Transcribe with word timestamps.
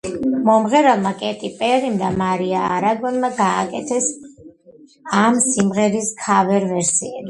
მომღერალმა 0.45 1.11
კეტი 1.19 1.51
პერიმ 1.59 1.99
და 2.01 2.09
მარია 2.23 2.65
არაგონმა 2.79 3.33
გააკეთეს 3.43 4.11
ამ 5.23 5.43
სიმღერის 5.49 6.15
ქავერ 6.27 6.73
ვერსიები. 6.77 7.19